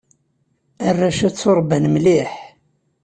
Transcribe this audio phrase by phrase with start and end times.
[0.87, 2.31] Arrac-a ttuṛebban mliḥ.